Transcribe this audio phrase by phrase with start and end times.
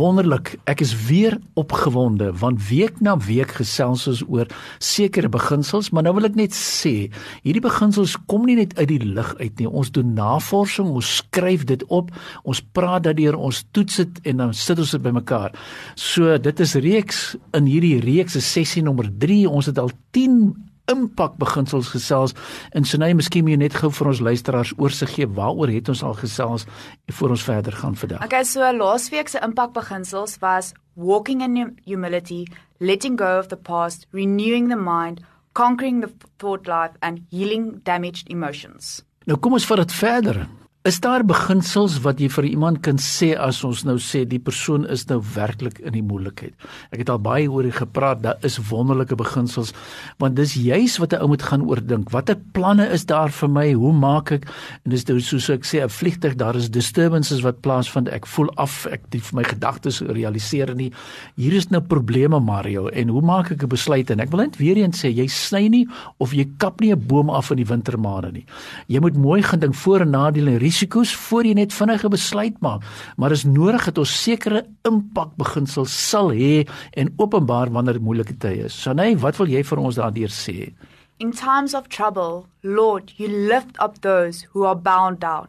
[0.00, 0.54] Wonderlik.
[0.70, 4.48] Ek is weer opgewonde want week na week gesels ons oor
[4.82, 7.10] sekere beginsels, maar nou wil ek net sê,
[7.44, 9.68] hierdie beginsels kom nie net uit die lug uit nie.
[9.68, 12.10] Ons doen navorsing, ons skryf dit op,
[12.48, 15.54] ons praat daardeur, ons toets dit en dan sit ons dit bymekaar.
[16.00, 17.22] So dit is reeks
[17.56, 19.42] in hierdie reeks se sessie nommer 3.
[19.50, 22.34] Ons het al 10 impak beginsels gesels
[22.76, 26.02] en Sunay miskien moet jy net gou vir ons luisteraars oorsig gee waaroor het ons
[26.06, 26.66] al gesels
[27.18, 28.24] voor ons verder gaan vandag.
[28.24, 32.46] Okay, so laasweek se impak beginsels was walking in humility,
[32.80, 35.20] letting go of the past, renewing the mind,
[35.54, 39.02] conquering the thought life and healing damaged emotions.
[39.26, 40.44] Nou kom ons vat dit verder.
[40.88, 44.86] Is daar beginsels wat jy vir iemand kan sê as ons nou sê die persoon
[44.88, 46.54] is nou werklik in die moeilikheid?
[46.88, 49.74] Ek het al baie oor dit gepraat, daar is wonderlike beginsels
[50.24, 52.08] want dis juis wat 'n ou moet gaan oordink.
[52.16, 53.72] Watter planne is daar vir my?
[53.74, 54.48] Hoe maak ek?
[54.86, 58.08] En dis nou soos ek sê 'n vliegtyg, daar is disturbances wat plaasvind.
[58.08, 60.92] Ek voel af, ek die vir my gedagtes realiseer nie.
[61.36, 64.10] Hier is nou probleme Mario en hoe maak ek 'n besluit?
[64.10, 65.86] En ek wil net weer eens sê jy sny nie
[66.18, 68.46] of jy kap nie 'n boom af in die wintermaande nie.
[68.88, 72.86] Jy moet mooi gaan dink voor en nadele risiko's voor jy net vinnige besluit maak,
[73.18, 76.66] maar is nodig dat ons sekere impakbeginsels sal hê
[77.00, 78.76] en openbaar wanneer dit moeilike tye is.
[78.76, 80.70] Sanay, wat wil jy vir ons daardeur sê?
[81.20, 85.48] In times of trouble, Lord, you lift up those who are bound down.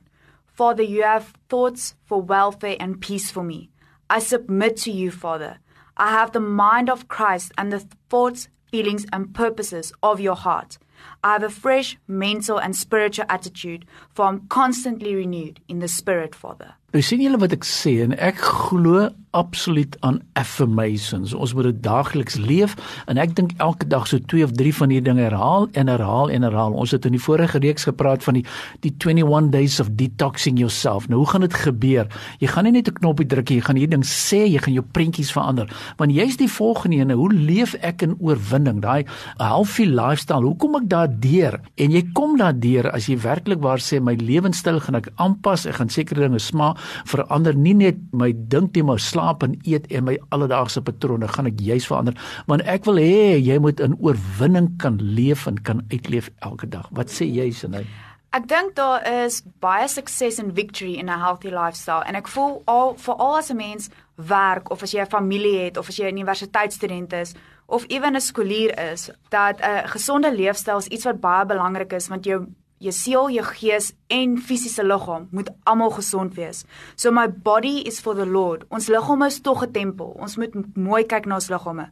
[0.57, 3.69] Father, you have thoughts for welfare and peace for me.
[4.09, 5.59] I submit to you, Father.
[5.95, 10.77] I have the mind of Christ and the thoughts, feelings, and purposes of your heart.
[11.23, 16.35] I have a fresh mental and spiritual attitude, for I'm constantly renewed in the Spirit,
[16.35, 16.75] Father.
[16.91, 21.31] Nou sien julle wat ek sê en ek glo absoluut aan affirmations.
[21.31, 22.73] Ons moet dit daagliks leef
[23.07, 26.33] en ek dink elke dag so twee of drie van hierdie dinge herhaal en herhaal
[26.35, 26.75] en herhaal.
[26.75, 28.43] Ons het in die vorige reeks gepraat van die
[28.83, 31.07] die 21 days of detoxing yourself.
[31.07, 32.11] Nou hoe gaan dit gebeur?
[32.43, 34.75] Jy gaan nie net 'n knoppie druk nie, jy gaan hierdie ding sê, jy gaan
[34.75, 35.71] jou prentjies verander.
[35.95, 38.81] Want jy's die volgende ene, hoe leef ek in oorwinning?
[38.81, 39.05] Daai
[39.37, 40.43] healthy lifestyle.
[40.43, 41.57] Hoe kom ek daardeur?
[41.81, 45.79] En jy kom daardeur as jy werklik waar sê my lewenstyl gaan ek aanpas, ek
[45.79, 46.79] gaan sekere dinge smaak
[47.09, 51.49] verander nie net my dink nie maar slaap en eet en my alledaagse patrone gaan
[51.49, 52.17] ek juis verander.
[52.51, 56.87] Want ek wil hê jy moet in oorwinning kan leef en kan uitleef elke dag.
[56.91, 57.87] Wat sê jy Sanay
[58.31, 62.03] Ek dink daar is baie sukses en victory in 'n healthy lifestyle.
[62.07, 65.59] En ek voel al vir al as 'n mens werk of as jy 'n familie
[65.59, 67.33] het of as jy 'n universiteitsstudent is
[67.71, 72.07] of ewen 'n skoolier is dat 'n gesonde leefstyl is iets wat baie belangrik is
[72.07, 72.45] want jou
[72.81, 76.63] jou siel, jou gees en fisiese liggaam moet almal gesond wees.
[76.95, 78.65] So my body is for the Lord.
[78.69, 80.15] Ons liggaam is tog 'n tempel.
[80.19, 81.91] Ons moet mooi kyk na ons liggame.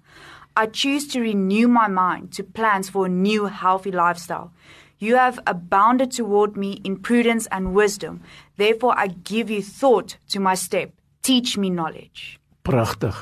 [0.56, 4.51] I choose to renew my mind to plans for a new healthy lifestyle.
[4.97, 8.22] You have abounded toward me in prudence and wisdom.
[8.57, 10.90] Therefore I give you thought to my step.
[11.22, 12.40] Teach me knowledge.
[12.63, 13.16] Pragtig.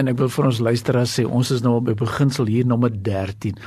[0.00, 2.92] En ek wil vir ons luisteraars sê ons is nou op by beginsel hier nommer
[3.04, 3.58] 13.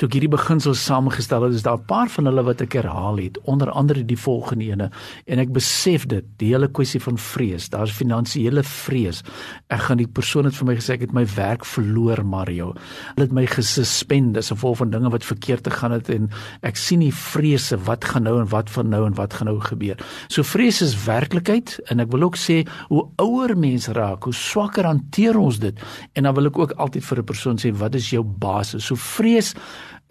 [0.00, 3.18] Toe ek hierdie beginsels saamgestel het, is daar 'n paar van hulle wat ek herhaal
[3.20, 4.90] het, onder andere die volgende ene
[5.26, 7.68] en ek besef dit, die hele kwessie van vrees.
[7.68, 9.22] Daar's finansiële vrees.
[9.68, 12.74] Ek gaan die persoon het vir my gesê ek het my werk verloor, Mario.
[13.14, 16.30] Hulle het my gesuspend as gevolg van dinge wat verkeerd gegaan het en
[16.62, 19.60] ek sien die vrese wat gaan nou en wat van nou en wat gaan nou
[19.60, 19.96] gebeur.
[20.28, 24.84] So vrees is werklikheid en ek wil ook sê hoe ouer mense raak, hoe swakker
[24.84, 25.81] hanteer ons dit
[26.12, 28.84] En dan wil ek ook altyd vir 'n persoon sê wat is jou basis?
[28.84, 29.54] So vrees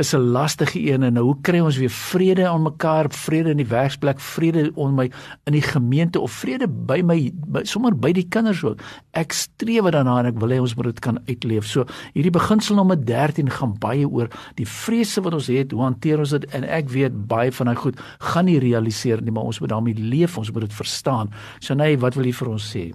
[0.02, 3.58] is 'n lastige een en nou hoe kry ons weer vrede aan mekaar, vrede in
[3.58, 5.12] die werksplek, vrede onder my
[5.44, 8.82] in die gemeente of vrede by my by, sommer by die kinders ook.
[9.12, 11.66] Ek streef daarna en ek wil hê ons moet dit kan uitleef.
[11.66, 16.20] So hierdie beginsel nommer 13 gaan baie oor die vrese wat ons het, hoe hanteer
[16.20, 19.60] ons dit en ek weet baie van daai goed gaan nie realiseer nie, maar ons
[19.60, 21.30] moet daarmee leef, ons moet dit verstaan.
[21.60, 22.92] So nee, wat wil jy vir ons sê?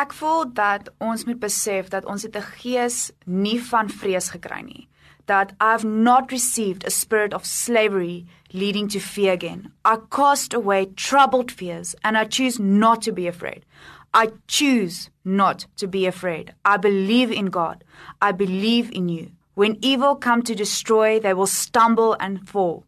[0.00, 4.60] Ek voel dat ons moet besef dat ons het 'n gees nie van vrees gekry
[4.62, 4.88] nie.
[5.26, 9.72] That I've not received a spirit of slavery leading to fear again.
[9.84, 13.64] I cast away troubled fears and I choose not to be afraid.
[14.14, 16.54] I choose not to be afraid.
[16.64, 17.84] I believe in God.
[18.22, 19.26] I believe in you.
[19.54, 22.84] When evil come to destroy, they will stumble and fall.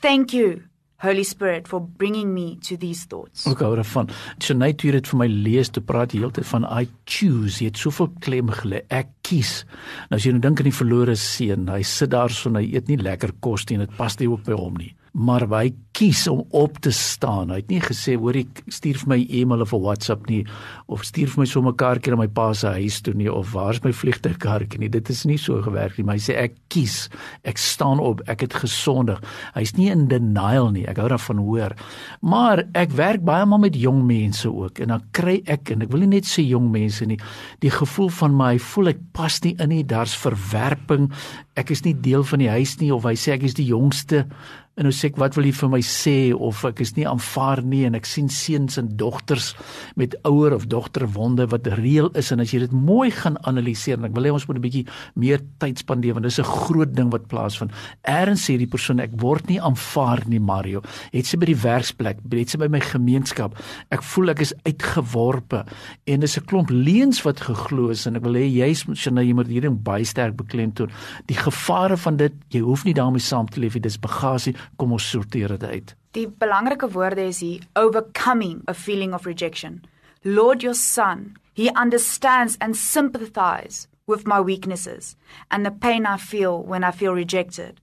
[0.00, 0.62] Thank you
[1.02, 3.46] Holy Spirit for bringing me to these thoughts.
[3.50, 4.08] Ek hou daarvan.
[4.40, 7.60] Shanay toe dit vir my lees, toe praat jy heeltyd van I choose.
[7.60, 8.84] Jy het soveel klem gelê.
[8.94, 9.62] Ek kies.
[10.08, 12.68] Nou as jy nou dink aan die verlore seun, hy sit daar so en hy
[12.72, 15.68] eet nie lekker kos nie en dit pas nie ook by hom nie maar hy
[15.94, 17.52] kies om op te staan.
[17.54, 20.42] Hy het nie gesê hoor ek stuur vir my e-mail of 'n WhatsApp nie
[20.90, 23.52] of stuur vir my sommer 'n kaartjie na my pa se huis toe nie of
[23.52, 24.88] waar's my vliegtuigkaartjie nie.
[24.88, 27.08] Dit is nie so gewerk nie, maar hy sê ek kies.
[27.44, 28.22] Ek staan op.
[28.26, 29.20] Ek het gesondig.
[29.54, 30.84] Hy's nie in denial nie.
[30.86, 31.76] Ek hou daarvan hoor.
[32.20, 35.90] Maar ek werk baie maal met jong mense ook en dan kry ek en ek
[35.90, 37.18] wil nie net sê jong mense nie,
[37.60, 39.84] die gevoel van my voel ek pas nie in nie.
[39.84, 41.12] Daar's verwerping.
[41.56, 44.26] Ek is nie deel van die huis nie of hy sê ek is die jongste
[44.74, 47.60] En nou sê ek wat wil jy vir my sê of ek is nie aanvaar
[47.62, 49.52] nie en ek sien seuns en dogters
[50.00, 54.00] met ouer of dogter wonde wat reël is en as jy dit mooi gaan analiseer
[54.00, 56.90] en ek wil hê ons moet 'n bietjie meer tyd spandeer want dis 'n groot
[56.92, 57.70] ding wat plaasvind.
[58.02, 60.82] Eerens sê die persoon ek word nie aanvaar nie Mario.
[61.12, 63.54] Het sy by die werksplek, het sy by my gemeenskap.
[63.92, 65.66] Ek voel ek is uitgeworpe
[66.06, 69.34] en dis 'n klomp leuns wat geglo is en ek wil hê jy's Shana jy
[69.34, 70.90] moet hierdie baie sterk beklemtoon.
[71.26, 73.80] Die gevare van dit, jy hoef nie daarmee saam te leef nie.
[73.80, 75.94] Dis bagasie kom ons sorteer dit uit.
[76.14, 79.82] Die belangrike woorde is hier overcoming a feeling of rejection.
[80.24, 85.16] Lord your son, he understands and sympathizes with my weaknesses
[85.50, 87.80] and the pain I feel when I feel rejected.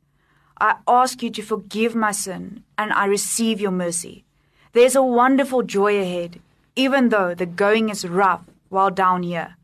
[0.60, 4.24] I ask you to forgive my sin and I receive your mercy.
[4.74, 6.40] There's a wonderful joy ahead,
[6.76, 9.58] even though the going is rough while down here.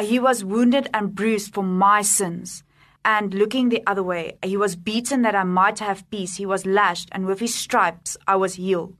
[0.00, 2.62] He was wounded and bruised for my sins
[3.04, 4.36] and looking the other way.
[4.42, 6.36] He was beaten that I might have peace.
[6.36, 8.94] He was lashed, and with his stripes I was healed.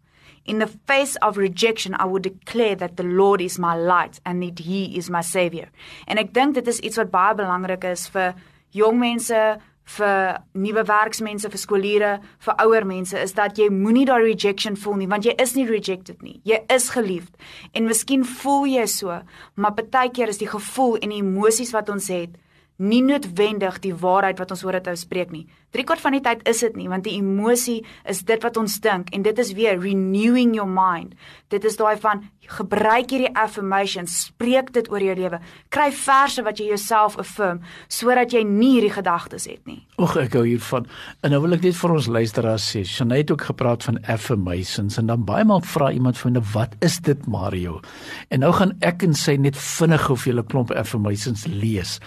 [0.48, 4.42] In the face of rejection, I would declare that the Lord is my light and
[4.42, 5.68] that He is my Savior.
[6.06, 8.32] En ek dink dit is iets wat baie belangrik is vir
[8.72, 9.42] jong mense,
[9.98, 15.02] vir nuwe werksmense, vir skooliere, vir ouer mense, is dat jy moenie daai rejection voel
[15.02, 16.38] nie, want jy is nie rejected nie.
[16.48, 17.36] Jy is geliefd.
[17.76, 19.20] En miskien voel jy so,
[19.60, 22.40] maar baie keer is die gevoel en die emosies wat ons het
[22.78, 25.46] nie noodwendig die waarheid wat ons oor dit spreek nie.
[25.74, 29.10] Driekwart van die tyd is dit nie, want die emosie is dit wat ons dink
[29.12, 31.12] en dit is weer renewing your mind.
[31.52, 35.40] Dit is daai van gebruik hierdie affirmations, spreek dit oor jou lewe.
[35.74, 37.60] Kry verse wat jy jouself affirm
[37.92, 39.82] sodat jy nie hierdie gedagtes het nie.
[40.00, 40.86] Ag ek hou hiervan.
[41.26, 44.96] En nou wil ek net vir ons luisteraars sê, Shanay het ook gepraat van affirmations
[45.00, 47.80] en dan baie maal vra iemand vir my, "Wat is dit, Mario?"
[48.30, 52.00] En nou gaan ek en sy net vinnig of jy 'n klomp affirmations lees.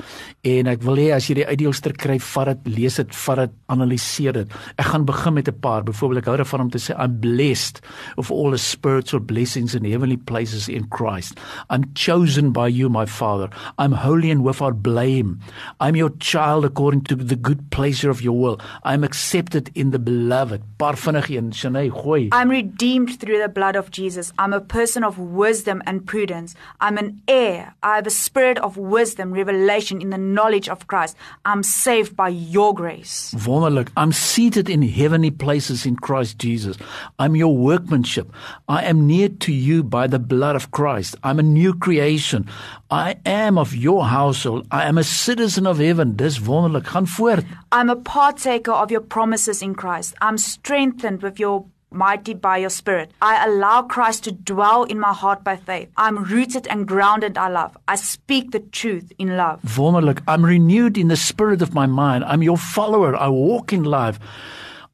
[0.43, 3.53] En ek wil hê as jy die uitdeelster kry, vat dit, lees dit, vat dit
[3.73, 4.53] analiseer dit.
[4.77, 5.83] Ek gaan begin met 'n paar.
[5.83, 7.81] Byvoorbeeld ek hou daarvan om te sê I'm blessed
[8.17, 11.39] of all the spiritual blessings in heavenly places in Christ.
[11.69, 13.49] I'm chosen by you my Father.
[13.77, 15.39] I'm holy and without blame.
[15.79, 18.59] I'm your child according to the good pleasure of your will.
[18.83, 20.61] I'm accepted in the beloved.
[20.77, 22.29] Paar vinnig een, Shanay, gooi.
[22.31, 24.31] I'm redeemed through the blood of Jesus.
[24.37, 26.55] I'm a person of wisdom and prudence.
[26.79, 27.73] I'm an heir.
[27.83, 31.15] I have a spirit of wisdom, revelation in the knowledge of Christ.
[31.45, 33.33] I'm saved by your grace.
[33.37, 33.89] wonderlik.
[33.95, 36.77] I'm seated in heavenly places in Christ Jesus.
[37.19, 38.31] I'm your workmanship.
[38.67, 41.15] I am near to you by the blood of Christ.
[41.23, 42.45] I'm a new creation.
[42.89, 44.67] I am of your household.
[44.71, 46.15] I am a citizen of heaven.
[46.15, 46.85] Dis wonderlik.
[46.85, 47.45] Gaan voort.
[47.71, 50.13] I'm a partaker of your promises in Christ.
[50.21, 53.11] I'm strengthened with your mighty by your spirit.
[53.21, 55.89] I allow Christ to dwell in my heart by faith.
[55.97, 57.77] I'm rooted and grounded I love.
[57.87, 59.61] I speak the truth in love.
[59.63, 60.21] Wonderlik.
[60.27, 62.23] I'm renewed in the spirit of my mind.
[62.23, 63.15] I'm your follower.
[63.15, 64.19] I walk in life.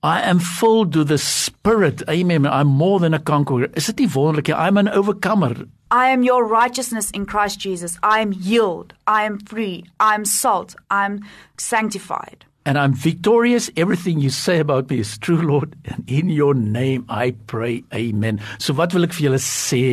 [0.03, 2.03] I am filled with the spirit.
[2.09, 2.45] Amen.
[2.45, 3.69] I'm more than a conqueror.
[3.75, 4.53] Is dit nie wonderlik?
[4.53, 5.67] I'm an overcomer.
[5.89, 7.97] I am your righteousness in Christ Jesus.
[8.03, 8.93] I am healed.
[9.07, 9.85] I am free.
[9.99, 10.75] I am salt.
[10.91, 11.21] I am
[11.57, 12.45] sanctified.
[12.67, 13.71] And I'm victorious.
[13.77, 17.85] Everything you say about me is true, Lord, and in your name I pray.
[17.95, 18.41] Amen.
[18.59, 19.85] So wat wil ek vir julle sê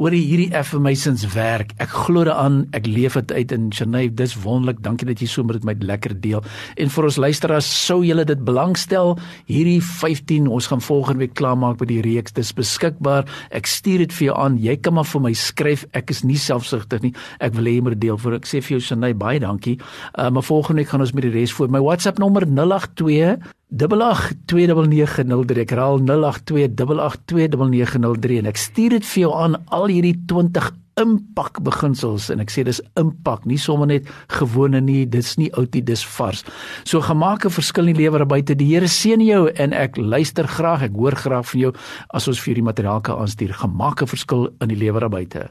[0.00, 1.74] oor hierdie affirmations werk?
[1.82, 4.06] Ek glo daaraan, ek leef dit uit in Chennai.
[4.16, 4.80] Dis wonderlik.
[4.84, 6.40] Dankie dat jy so met my lekker deel.
[6.80, 9.14] En vir ons luisteraars, sou julle dit belangstel,
[9.50, 12.32] hierdie 15, ons gaan volgende week klaarmaak met die reeks.
[12.36, 13.28] Dis beskikbaar.
[13.52, 14.58] Ek stuur dit vir jou aan.
[14.60, 15.84] Jy kan maar vir my skryf.
[15.92, 17.14] Ek is nie selfsugtig nie.
[17.44, 19.76] Ek wil hê jy moet deel vir ek sê vir jou Chennai baie dankie.
[20.16, 21.68] Uh, maar volgende week gaan ons met die res voor.
[21.68, 29.54] My WhatsApp nommer 082 882903 ek herhaal 0828829903 en ek stuur dit vir jou aan
[29.70, 35.06] al hierdie 20 impak beginsels en ek sê dis impak nie sommer net gewone nie
[35.08, 36.40] dis nie oud nie dis vars.
[36.84, 38.54] So gemaak 'n verskil in die lewe buite.
[38.54, 41.72] Die Here seën jou en ek luister graag ek hoor graag van jou
[42.14, 43.52] as ons vir hierdie materiaal kan aanstuur.
[43.54, 45.50] Gemaak 'n verskil in die lewe buite